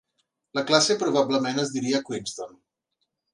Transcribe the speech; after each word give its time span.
La 0.59 0.63
classe 0.71 0.97
probablement 1.03 1.61
es 1.65 1.75
diria 1.75 2.01
"Queenston". 2.09 2.59